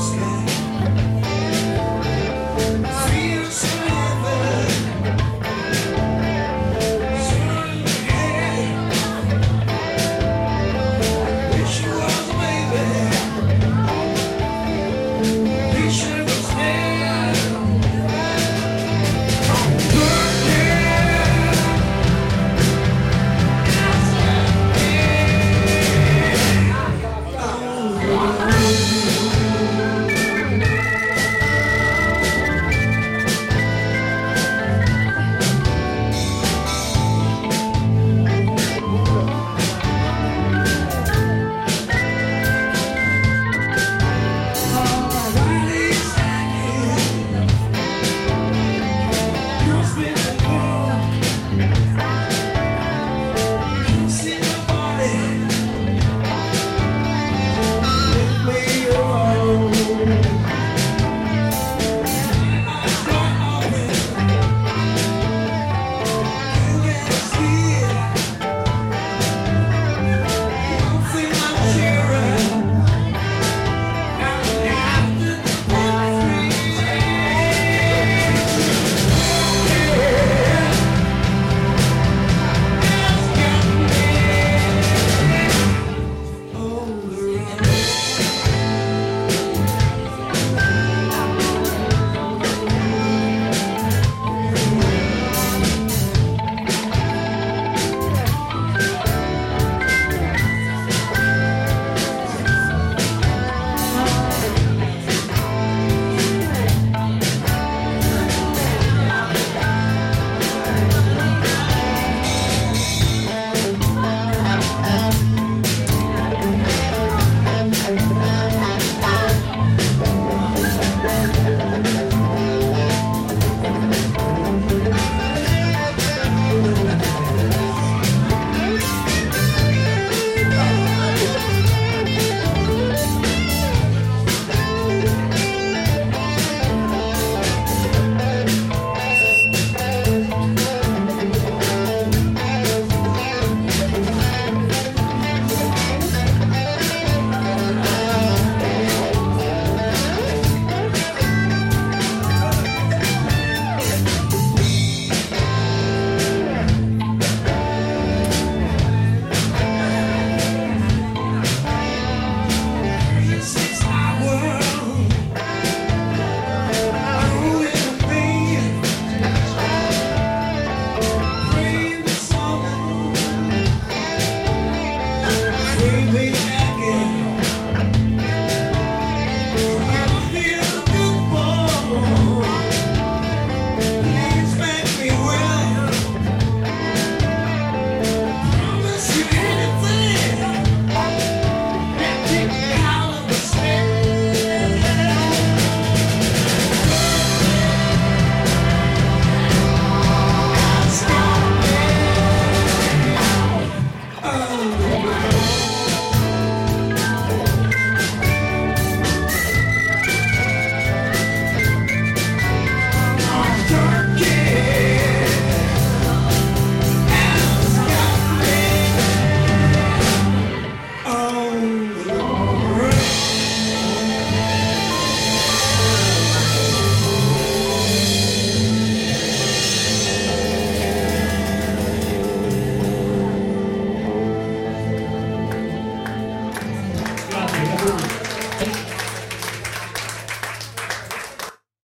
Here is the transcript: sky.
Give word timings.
sky. 0.00 0.49